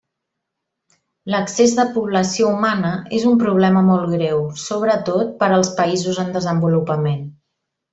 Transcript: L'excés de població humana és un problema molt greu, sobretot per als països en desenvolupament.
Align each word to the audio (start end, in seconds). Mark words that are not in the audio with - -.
L'excés 1.33 1.75
de 1.81 1.85
població 1.97 2.49
humana 2.55 2.95
és 3.19 3.29
un 3.33 3.37
problema 3.45 3.87
molt 3.93 4.11
greu, 4.17 4.43
sobretot 4.67 5.33
per 5.45 5.55
als 5.61 5.75
països 5.83 6.27
en 6.29 6.39
desenvolupament. 6.43 7.27